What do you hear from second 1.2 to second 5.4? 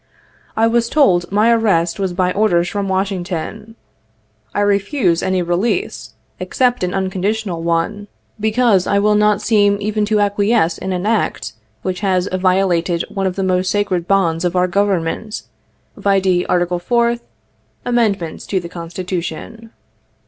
my arrest was by orders from Wash ington. I refuse